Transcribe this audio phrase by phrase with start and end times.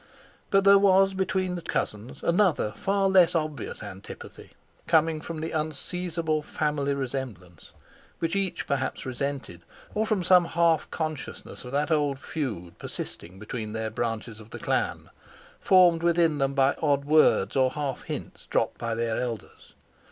[0.49, 6.95] But there was between the cousins another far less obvious antipathy—coming from the unseizable family
[6.95, 7.71] resemblance,
[8.17, 9.61] which each perhaps resented;
[9.93, 14.49] or from some half consciousness of that old feud persisting still between their branches of
[14.49, 15.11] the clan,
[15.59, 19.75] formed within them by odd words or half hints dropped by their elders.